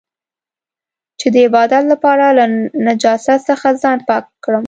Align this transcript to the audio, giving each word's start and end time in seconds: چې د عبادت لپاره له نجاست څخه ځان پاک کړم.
چې 1.19 1.27
د 1.33 1.35
عبادت 1.47 1.83
لپاره 1.93 2.25
له 2.37 2.45
نجاست 2.87 3.31
څخه 3.49 3.67
ځان 3.81 3.97
پاک 4.07 4.23
کړم. 4.43 4.59